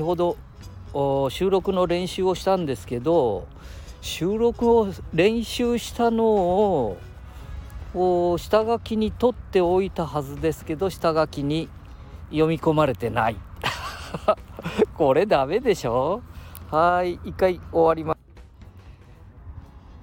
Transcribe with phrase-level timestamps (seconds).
[0.00, 0.38] 先ほど
[1.28, 3.46] 収録の練習をしたんですけど
[4.00, 6.96] 収録を練習したのを
[8.38, 11.68] 下書きに取っておいたはずですけど下書きに
[12.30, 13.36] 読み込まれてない。
[14.96, 16.22] これダメでしょ？
[16.70, 18.16] はい一回終わりま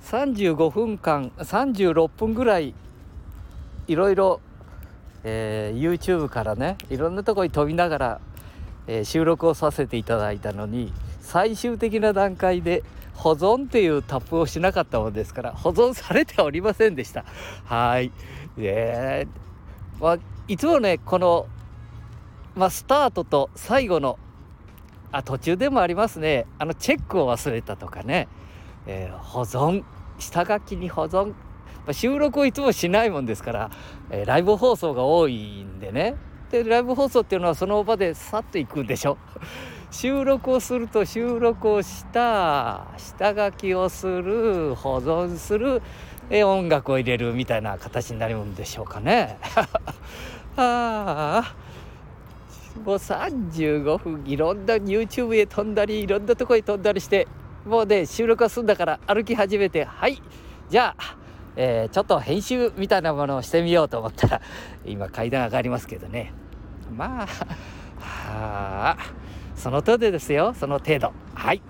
[0.03, 0.13] す。
[0.13, 2.75] 35分間36分ぐらい
[3.87, 4.41] いろいろ、
[5.23, 8.21] えー、YouTube からねいろんなとこに飛びながら、
[8.87, 10.91] えー、収録をさせていただいたのに
[11.21, 17.25] 最終的な段階で保存っていうタップをしなかったものですから保存されておりませんでした。
[17.65, 18.11] はい。
[18.57, 21.47] えー、まあ、いつもねこの、
[22.55, 24.19] まあ、スタートと最後の
[25.11, 26.45] あ途中でもありますね。
[26.59, 28.27] あのチェックを忘れたとかね、
[28.85, 29.83] えー、保存
[30.19, 31.33] 下書きに保存。
[31.91, 33.71] 収録をいつもしないもんですから、
[34.09, 36.15] えー、ライブ放送が多いんでね。
[36.51, 39.17] でライブ放送っていうのはその場でさっと行くんでしょ。
[39.91, 45.81] 収録をすると収録をした下書きをする保存する
[46.29, 49.37] 音楽を入れるみたいな形になるんでしょうかね。
[50.57, 51.55] ああ
[52.85, 57.27] もう35分いろんな YouTube へ飛んだりいろんなとこへ飛んだりして
[57.65, 60.21] もうね収録が済んだから歩き始めてはい。
[60.69, 61.17] じゃあ、
[61.59, 64.41] えー、ちょっと編集みたいなものをしてみようと思ったら
[64.85, 66.31] 今階段上がりますけどね。
[66.95, 67.27] まあ
[68.07, 68.97] は
[69.55, 70.53] その程度ですよ。
[70.53, 71.13] その程度。
[71.33, 71.61] はい、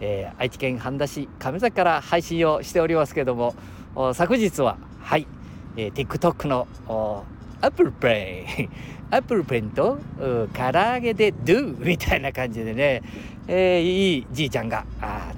[0.00, 3.54] えー、愛知県半田市亀崎から配信をしておりますけども
[4.14, 5.26] 昨日ははい、
[5.76, 6.66] えー、TikTok の
[7.60, 8.68] アップルプレイ
[9.10, 13.02] アップルペンと唐揚げでドゥみたいな感じでね、
[13.46, 14.86] えー、いいじいちゃんが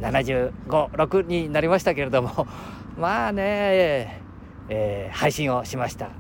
[0.01, 2.47] 756になりましたけれども。
[2.97, 4.23] まあね、
[4.69, 6.11] えー、配信をしました、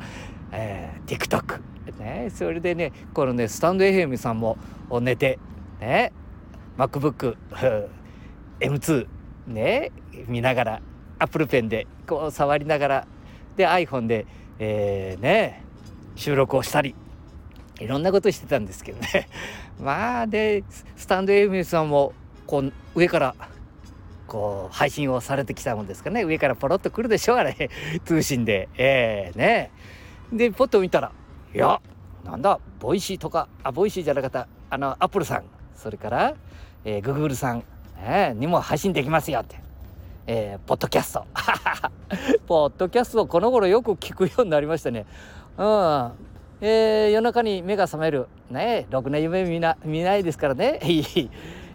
[0.52, 1.60] えー、TikTok
[1.98, 4.58] ねそれでねこのねスタンド FM さんも
[5.00, 5.38] 寝て
[5.80, 6.12] ね
[6.76, 7.36] MacBook
[8.60, 9.06] M2
[9.46, 9.92] ね
[10.28, 10.82] 見ながら
[11.18, 13.06] アップルペンでこう触りながら
[13.56, 14.26] で iPhone で、
[14.58, 15.62] えー、ね
[16.16, 16.94] 収録をしたり
[17.80, 19.28] いろんなことしてたんですけどね。
[19.80, 20.64] まあで
[20.96, 22.14] スタンド FM さんも
[22.46, 23.34] こう上から
[24.26, 26.24] こう配信をされてきたもんですかね。
[26.24, 27.70] 上からポロッとくるでしょうあれ。
[28.04, 28.68] 通信で。
[28.76, 29.70] ええー、ね。
[30.32, 31.12] でポッと見たら
[31.54, 31.80] いや
[32.24, 35.44] なんだ Voicy とかあ Voicy じゃなかったあのアップルさん。
[35.74, 36.34] それから、
[36.84, 37.62] えー、グーグルさん、
[37.98, 39.56] えー、にも配信できますよって、
[40.26, 41.26] えー、ポッドキャスト。
[42.46, 45.06] ポッドキャストこの頃よく聞くようになりましたね。
[45.58, 46.12] うん。
[46.60, 48.28] えー、夜中に目が覚める。
[48.50, 48.86] ね。
[48.90, 50.80] ろくな夢見な見ないですからね。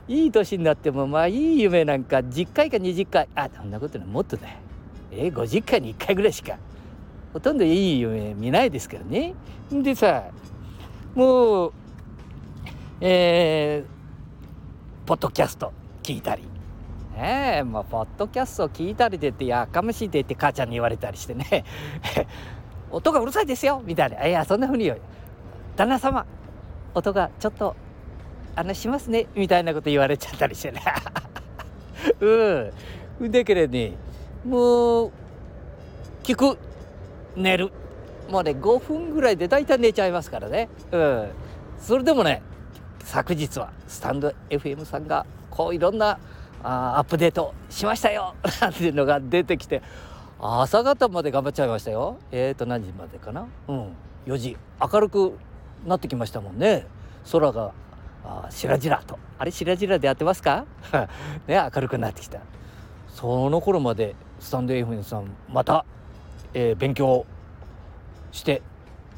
[0.08, 3.28] いい年になってもまあいい夢なんか10回か20回。
[3.36, 4.08] あそんなことない。
[4.08, 4.58] もっとね。
[5.12, 6.58] えー、50回に1回ぐらいしか。
[7.34, 9.34] ほとんどいい夢見ないですからね。
[9.72, 10.26] でさ
[11.16, 11.74] もう
[13.00, 15.74] えー、ポッドキャスト
[16.04, 16.44] 聞いたり。
[17.16, 21.66] ねえもうポッドキャスト聞いたりでってやかましいでって母ちゃんに言われたりしてね。
[22.92, 23.82] 音がうるさいですよ。
[23.86, 24.28] みたいな。
[24.28, 25.02] いや、そんなふうに言う。
[25.76, 26.26] 旦那様、
[26.94, 27.76] 音がちょっと、
[28.56, 30.82] あの、しますねみたいなこと言われちゃったりしてね。
[32.20, 33.32] うん。
[33.32, 33.94] だからね、
[34.46, 35.12] もう、
[36.24, 36.58] 聞く、
[37.36, 37.72] 寝る。
[38.30, 40.70] もうね、5分ぐらいで大体寝ちゃいますからね。
[40.92, 41.28] うん。
[41.80, 42.42] それでもね、
[43.04, 46.18] 昨日はスタンド FM さんが、こういろんな
[46.64, 49.82] あアップデートしましたよ なんていうのが出てきて
[50.40, 53.48] 朝方まで頑張っちゃいましたよえーと何時までかな？
[53.68, 53.88] うん
[54.28, 54.56] 4時
[54.94, 55.38] 明るく
[55.86, 56.86] なってきましたもんね
[57.32, 57.72] 空が
[58.24, 59.18] あ白々と。
[59.38, 60.66] あれ白々でやってますか？
[61.48, 62.40] ね明るくなってきた。
[63.10, 65.86] その頃までスタンド FM さんまた、
[66.54, 67.26] えー、勉強
[68.32, 68.62] して、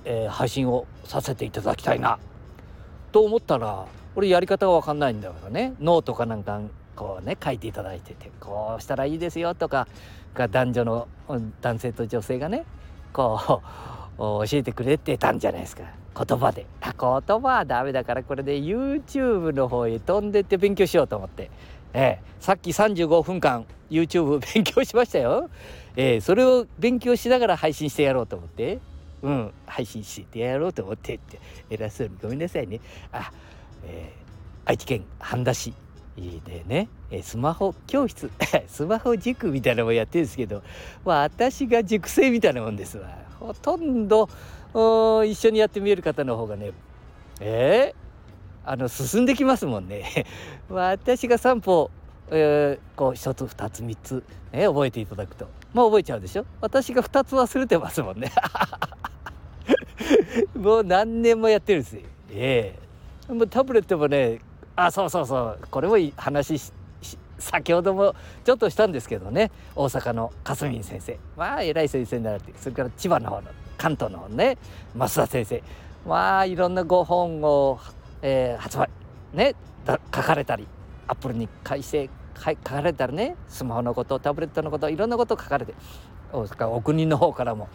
[0.06, 2.18] えー、配信をさせていただきたいな。
[3.12, 5.74] と思ったら俺やり方が分かんないんだからね。
[5.80, 6.60] ノートかなんか
[6.96, 9.88] こうね書いていただいててこうしたらいいですよとか
[10.36, 11.08] 男女の
[11.62, 12.66] 男性と女性がね
[13.12, 13.64] こう
[14.18, 15.84] 教えてくれてたんじゃないですか。
[16.16, 16.66] 言葉で。
[16.82, 21.50] 言葉はダメだからこれで YouTube の方へ飛んでって勉強しようと思って、
[21.94, 25.50] えー、さっき35分間 YouTube 勉強しましたよ、
[25.96, 28.80] えー、それを勉強しながら配信してやろうと思って。
[29.24, 29.54] うん。
[29.66, 31.40] 配信してやろうと思ってって。
[31.70, 32.80] 偉そうにごめんなさいね。
[33.12, 33.32] あ、
[33.86, 35.74] えー、愛知県半田市
[36.16, 36.88] でね
[37.24, 38.30] スマホ教室
[38.68, 40.62] スマホ塾みたいなのもやってるんですけど、
[41.04, 43.10] まあ、私が塾生みたいなもんですわ。
[43.44, 44.30] ほとんど
[45.26, 46.72] 一緒にやってみえる方の方がね
[47.42, 50.26] えー、あの進んできますもんね。
[50.70, 51.92] 私が散歩、
[52.30, 54.24] えー、こう一つ二つ三つ、
[54.54, 55.48] ね、覚えていただくと。
[55.74, 56.46] まあ覚えちゃうでしょ？
[56.62, 58.32] 私が二つ忘れてますもんね。
[60.56, 62.02] もう何年もやってるんですよ。
[62.30, 62.80] え
[63.28, 64.40] えー、もうタブレットもね
[64.76, 66.72] あそうそうそうこれも話し
[67.44, 69.52] 先ほどもちょっとしたんですけどね。
[69.76, 71.20] 大阪のかすみ先生。
[71.36, 74.58] まあ偉い先生になられてそれから千葉の方の関東の方ね。
[74.96, 75.64] 増田先生。
[76.08, 77.80] まあいろんなご本を、
[78.22, 78.90] えー、発売。
[79.34, 79.56] ね。
[79.86, 80.68] 書かれたり。
[81.06, 83.36] アップルに改正書かれたりね。
[83.50, 85.74] スマホのことタブレットのこといろんなこと書かれて。
[86.32, 87.68] 大阪お国の方からも、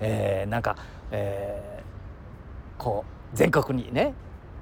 [0.00, 0.76] えー、なんか、
[1.10, 4.12] えー、こう全国にね。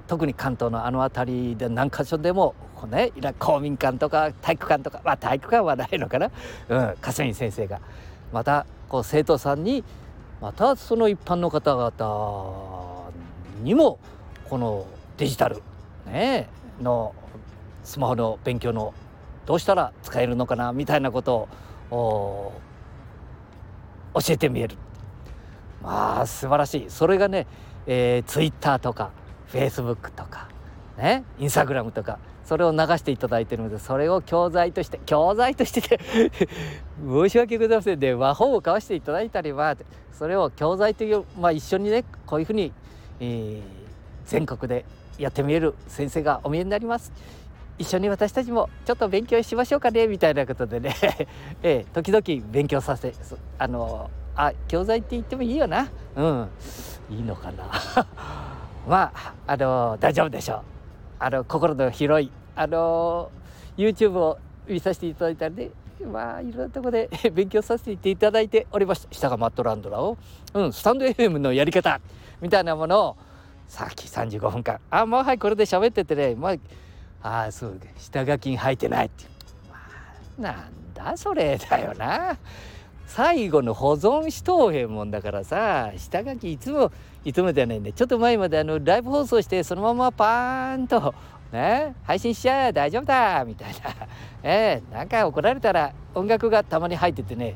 [0.07, 6.31] 特に関東のあの辺りで何か所でもこ、ね、公民館とか体育館とか、まあ、体育館はないのかな、
[6.69, 7.81] うん、霞先生が。
[8.31, 9.83] またこう生徒さんに
[10.39, 13.11] またその一般の方々
[13.63, 13.99] にも
[14.49, 14.85] この
[15.17, 15.61] デジタル、
[16.05, 16.47] ね、
[16.81, 17.13] の
[17.83, 18.93] スマホの勉強の
[19.45, 21.47] どうしたら使えるのかなみたいなこと
[21.91, 22.53] を
[24.13, 24.77] 教えてみえる。
[25.81, 26.89] まあ素晴らしい。
[26.89, 27.47] それがね、
[27.87, 29.11] えー、ツイッターとか
[29.47, 30.47] フェイスブックとか
[30.97, 35.99] ねインスタグラムとかそれを流していただいてるのでそれを教材として教材として
[37.07, 39.77] 申し訳ございませんで、和本を買わせていただいたりは
[40.11, 42.73] それを教材という、まあ、一緒にねこういうふうに、
[43.19, 43.61] えー、
[44.25, 44.83] 全国で
[45.19, 47.13] やってみえる先生がお見えになります。
[47.77, 50.95] 一緒に私たちもちょっと勉強しましょうかねみたいなことでね。
[51.61, 53.13] えー、時々勉強させ
[53.59, 55.87] あのあ教材って言ってもいいよな。
[56.15, 56.49] うん。
[57.11, 57.69] いいのかな。
[58.89, 60.61] まああの大丈夫でしょう。
[61.19, 63.31] あの心の広いあの
[63.77, 65.71] YouTube を見させていただいたんで
[66.05, 70.17] まあいろんなとこで 勉強させていただいております下がマットランドラを、
[70.53, 72.01] うん、スタンド FM のやり方。
[72.41, 73.17] みたいなものを
[73.67, 76.35] さっき35分間あもうはいこれで喋っててね。
[76.35, 76.55] ま
[77.21, 79.25] ああそう下書きに入ってないって
[79.69, 79.77] ま
[80.39, 82.37] あ、なんだそれだよな。
[83.07, 86.91] 最後の保存しとうへんもんだからさ下書きいつも
[87.25, 91.15] いつもじゃないんでちょっと前まであのライブ放送してそのままパーンと
[91.51, 93.77] ね配信しちゃ大丈夫だみたいな。
[94.43, 97.55] えー、なんか怒られたら音楽がたまに入っててね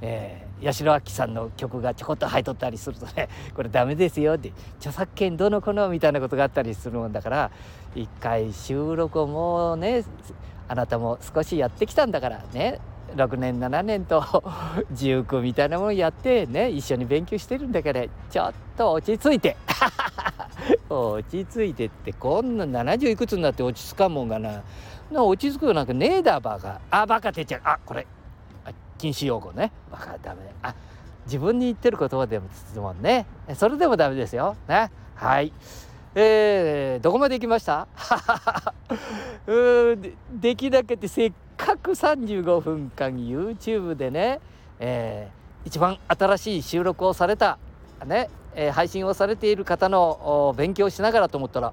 [0.00, 4.52] えー、八代亜紀さんの曲がちょこっと入っとったりするとね これダメですよって。
[4.78, 7.50] 著作権どのこのみたいなことがあったりするもんだから
[7.94, 10.04] 一回収録をもうね
[10.68, 12.80] あなたも少しやってきたんだからね
[13.14, 14.22] 6年7年と
[14.92, 19.56] 塾みたいなものやってね一緒に勉強してるんだからちょっと落ち着いて。
[20.88, 24.62] 落ち着いてってこんな70いくつになって落ち着かんもんがな。
[25.10, 26.80] な落ち着くなんかねえだバカ。
[26.90, 27.60] あバカって言っちゃう。
[27.64, 28.06] あこれ。
[28.96, 29.70] 禁止用語ね。
[29.90, 30.40] バカダメ。
[30.62, 30.74] あ
[31.26, 33.26] 自分に言ってる言葉でも質問ね。
[33.54, 34.56] それでもダメですよ。
[34.68, 35.52] ねはい。
[36.14, 37.88] えー、どこまで行きました？
[39.46, 44.40] うんでできなくてせっかく35分間 YouTube でね、
[44.78, 47.58] えー、一番新しい収録をされた、
[48.06, 51.72] ねえー、配信をされている方の勉強しながらと思ったら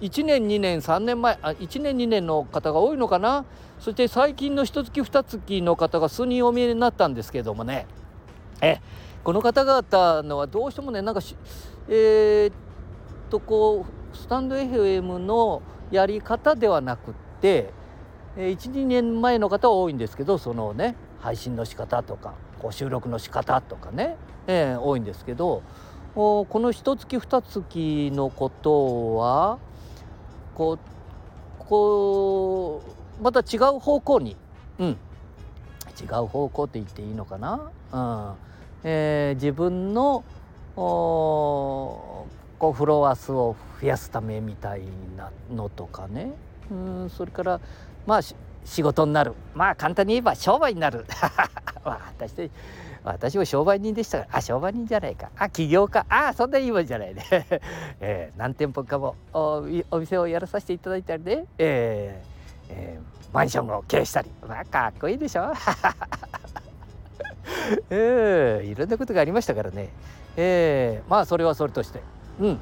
[0.00, 3.44] 1年2年3年前あ1年2年の方が多いのかな？
[3.78, 7.86] そして最近の1月2月の方が数人お見えになったんですけどもね。
[8.60, 8.78] え
[9.22, 11.20] この方々のはどうしてもねなんか
[11.88, 12.52] えー、っ
[13.30, 17.70] とこうスタンド FM のやり方ではなくって
[18.36, 25.62] 12年前の方は多いんですけどそのね配信の仕方とかこう収録の仕方とかね、えー、多いんですけど
[26.14, 29.58] この一月二月のことは
[30.54, 30.78] こう
[31.58, 32.82] こ
[33.20, 34.36] うまた違う方向に、
[34.78, 38.34] うん、違う方向って言っていいのかな、うん。
[38.84, 40.24] えー、自分の
[40.76, 42.26] こ
[42.60, 44.82] うフロア数を増やすためみたい
[45.16, 46.32] なのとかね。
[46.70, 47.60] うんそれから
[48.06, 48.20] まあ
[48.64, 49.34] 仕事になる。
[49.54, 51.06] まあ簡単に言えば商売になる。
[51.84, 52.50] 私
[53.04, 54.38] 私も商売人でしたから。
[54.38, 55.30] あ商売人じゃないか。
[55.36, 56.06] あ起業家。
[56.08, 57.24] あそんないいもんじゃないね、
[58.00, 59.16] えー、何店舗かも。
[59.32, 62.32] お店をやらさせていただいたりね、えー
[62.70, 64.30] えー、マンションを経営したり。
[64.46, 65.52] まあかっこいいでしょ。
[67.90, 69.88] え ー、いろんなことがありましたからね、
[70.36, 72.00] えー、まあそれはそれとして。
[72.40, 72.58] うん。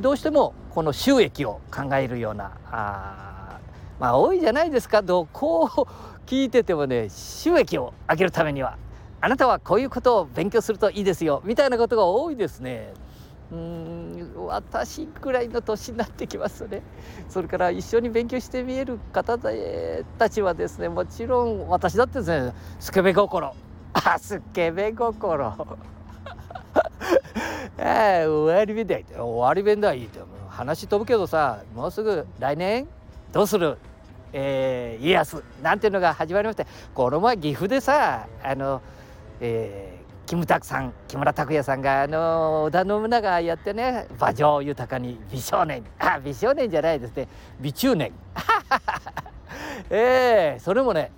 [0.00, 3.35] どうしてもこの収益を考えるようなあ
[3.98, 5.02] まあ多いじゃないですか。
[5.02, 5.68] どこを
[6.26, 8.76] 聞いててもね収益を上げるためには。
[9.20, 11.40] あなたはこういうことを勉強するといいですよ。
[11.44, 12.92] みたいなことが多いですね。
[13.52, 16.82] うん私ぐらいの年になってきますね。
[17.28, 23.54] それから一緒に勉強してみえる方たちはですねもちろん私だってですねスケベ心。
[23.94, 25.46] あスケベ心。
[25.46, 25.56] あ
[27.78, 29.94] あ終わり弁だ終わり弁だ。
[29.94, 32.86] いいって話飛ぶけどさもうすぐ来年？
[33.36, 33.76] どうする、
[34.32, 38.80] えー、家康なんていうのが始まりましてこの前岐阜でさあの、
[39.42, 47.28] えキムタクさん木村拓哉さんがあの織田信長やってね馬上豊かに美少年あ美少年じゃないですね
[47.60, 48.10] 美中年。
[49.90, 51.12] え えー、それもね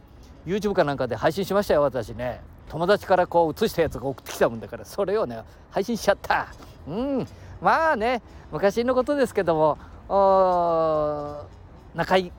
[0.45, 2.41] YouTube かなんかで配信しましたよ私ね。
[2.69, 6.49] 友達からこう映したやつが送ってきたもんだからそれをね配信しちゃった。
[6.89, 7.27] うん。
[7.63, 11.58] まあね昔のことですけどもお
[11.99, 12.31] 中井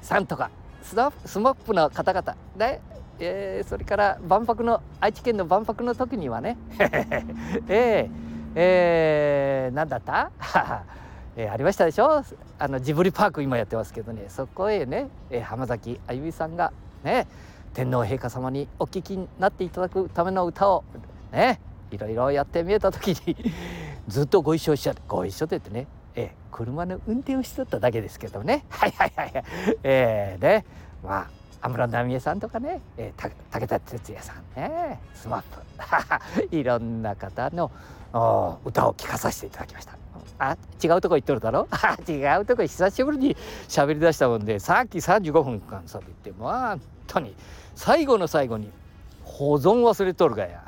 [0.00, 0.50] さんとか
[0.82, 2.80] スマップの方々ね。
[3.20, 6.56] えー、それから万博の愛知県の万博の時にはね。
[7.68, 8.10] えー、
[8.54, 10.30] えー、何だった？
[11.36, 12.24] えー、ありましたでしょ？
[12.58, 14.24] あのジブリパーク今やってますけどね。
[14.28, 17.26] そこへね、えー、浜崎あゆみさんがね。
[17.74, 20.84] 天皇陛下様にお聞きになっていただくための歌を
[21.32, 21.60] ね。
[21.90, 23.36] いろいろやってみえた時に
[24.08, 28.64] ずっとご一緒しちゃってご一緒って言ってね、えー、車の運転をしてただけですけどね。
[28.70, 29.44] はいはいはい
[29.82, 30.64] えー、ね
[31.02, 31.26] まあ
[31.66, 35.00] 安室奈美恵さんとかね、えー、武田鉄矢さんね。
[35.14, 35.42] スマッ
[36.50, 36.54] プ。
[36.56, 37.70] いろんな方の
[38.64, 39.96] 歌を聴かさせていただきました。
[40.38, 41.68] あ違うとこ行っとるだろ？
[42.08, 43.36] 違うとこ久しぶりに
[43.68, 47.34] 喋り出したもんでさっき35分間喋ってもう本当に
[47.74, 48.70] 最後の最後に
[49.22, 50.62] 保存忘れとるがや。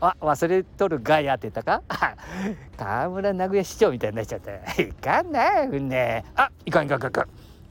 [0.00, 1.82] あ忘れとるがやってたか？
[2.76, 7.26] 河村名古屋市長みたいになっちゃって いかんなねあいかんいかんいかんかん。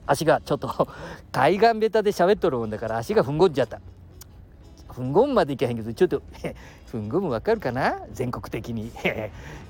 [0.08, 0.88] 足がちょっと
[1.32, 3.80] 海岸ベタで喋っとるもんだから足がふんごんじゃった。
[4.92, 6.22] ふんごんまでいけへんけどちょっと
[6.90, 8.00] ふんごむわかるかな？
[8.12, 8.92] 全国的に。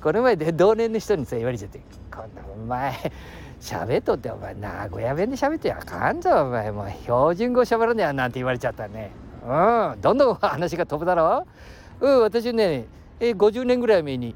[0.01, 1.81] この前で同年の人にさ言われちゃって
[2.13, 2.93] 「こんなお前
[3.59, 6.71] 喋っとってお前名古屋弁で喋ってあかんぞお前。
[6.71, 9.11] もう標準語喋らねえやなんて言われちゃったね。
[9.43, 11.45] うんどんどん話が飛ぶだろ。
[11.45, 11.47] う
[12.01, 12.85] うん私ね
[13.19, 14.35] え50年ぐらい前に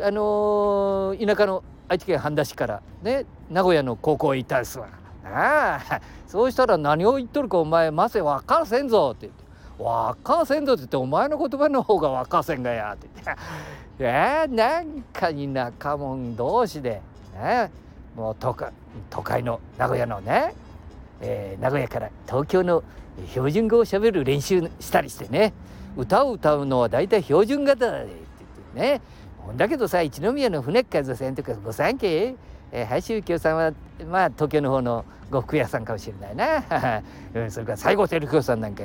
[0.00, 4.88] あのー、田舎の愛知県半田市からね名古屋の高校へ行ったんですわ。
[5.24, 9.44] ああそうしたら何を言っとるかお前ませ分からせんぞって言って
[9.78, 13.08] 「分からせんぞ」って言って「お前の言葉の方が分かせんがや」って。
[13.14, 13.42] 言って
[14.00, 17.02] 「えー、なんかに仲間同士で、
[17.34, 17.70] ね、
[18.16, 18.72] もう都会
[19.10, 20.54] 都会の名古屋のね、
[21.20, 22.82] えー、名古屋から東京の
[23.28, 25.52] 標準語をしゃべる練習したりしてね。
[25.96, 28.10] 歌を歌うのは大体標準型だって
[28.74, 29.00] 言ってね。
[29.56, 32.34] だけどさ一宮の船っ風船とかご三家
[32.74, 33.72] えー、はい宗教さんは
[34.10, 37.02] まあ東京の方の呉服屋さんかもしれないな、
[37.50, 38.84] それから西郷輝彦さんなんか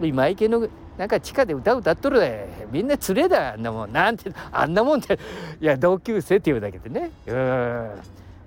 [0.00, 2.48] 今池のなんか地下で歌歌っとるで。
[2.72, 3.52] みんな連れだ。
[3.54, 5.18] あんなもんなんてあんなもんって。
[5.60, 7.10] いや同級生っていうだけでね。
[7.26, 7.90] うん。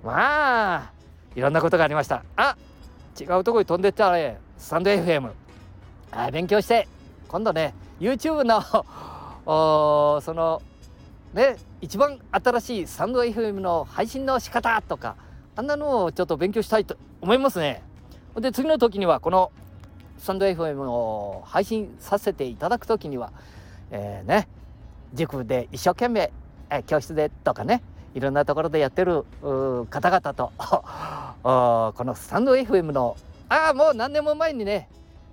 [0.04, 0.92] まあ
[1.34, 2.22] いろんなことがありました。
[2.36, 2.56] あ
[3.18, 4.38] 違うとこに飛んでったらね。
[4.58, 5.30] スタンド FM
[6.12, 6.86] あ勉強して。
[7.32, 8.60] 今度ね YouTube の
[10.20, 10.60] その
[11.32, 15.16] ね一番新しいサンド FM の配信の仕方とか
[15.56, 17.82] あんなのをちょっと勉強したいと思いますね。
[18.36, 19.50] で次の時にはこの
[20.18, 23.32] サンド FM を配信させていただく時には、
[23.90, 24.46] えー、ね
[25.14, 26.32] 塾で一生懸命、
[26.68, 27.82] え、教室でとかね
[28.14, 29.24] いろんなところでやってる
[29.88, 30.52] 方々と
[31.42, 33.16] このスタンド FM の
[33.48, 34.88] ああもう何年も前にね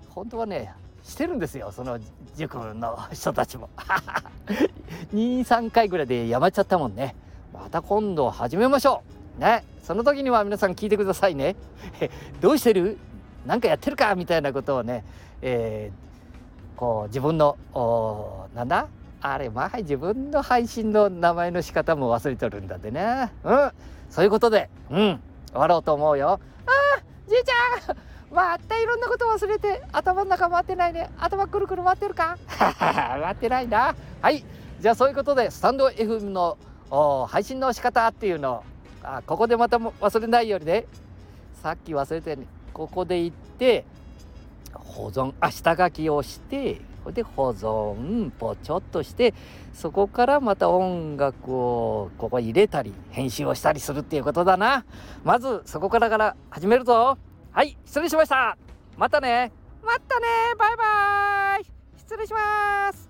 [0.08, 0.72] 本当はね
[1.04, 1.98] してるんですよその
[2.36, 3.68] 塾の人たちも。
[5.14, 7.14] 23回ぐらいでやまっちゃったもんね。
[7.52, 9.02] また今度始めましょ
[9.38, 9.40] う。
[9.40, 9.64] ね。
[9.82, 11.56] その時には皆さん聞いてくださいね。
[12.40, 12.98] どうしてる？
[13.46, 14.14] 何かやってるか？
[14.14, 15.04] みたいなことをね、
[15.42, 17.56] えー、こう自分の
[18.54, 18.86] なんだ？
[19.22, 23.32] あれまあ自分の配信の名前の仕方も忘れてるんだってね。
[23.44, 23.72] うん。
[24.08, 24.70] そういうことで。
[24.90, 25.20] うん。
[25.50, 26.40] 終わろうと思うよ。
[26.66, 27.96] ああじいちゃん！
[28.32, 31.10] またいろんなこと忘れて頭の中回ってないね。
[31.18, 32.38] 頭くるくる回ってるか？
[32.48, 33.94] 回ってないな。
[34.22, 34.44] はい。
[34.80, 36.56] じゃあそういうことでスタンド FM の
[37.28, 38.62] 配信の仕方っていうのを
[39.02, 40.86] あここでまた忘れないようにね。
[41.62, 43.84] さっき忘れてねここで行って
[44.72, 49.34] 保存あ下書きをしてこれで保存ポチョっとして
[49.74, 54.84] そこからまた音楽をここ入れたり編集をしたりするっていうことだな。
[55.24, 57.18] まずそこからから始めるぞ。
[57.52, 58.56] はい失礼しました。
[58.96, 59.52] またね。
[59.82, 60.26] またね。
[60.56, 61.64] バイバイ。
[61.98, 63.08] 失礼します。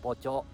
[0.00, 0.44] ポチョ